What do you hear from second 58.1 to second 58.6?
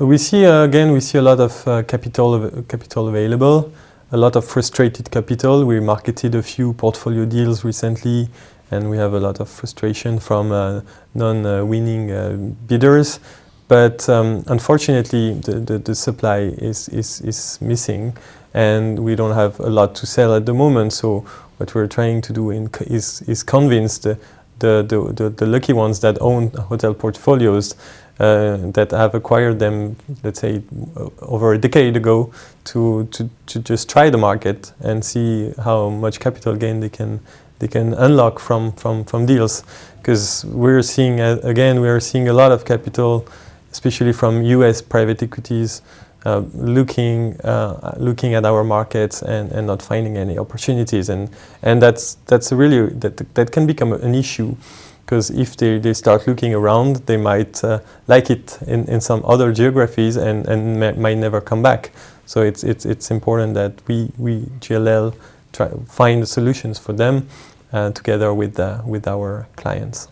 it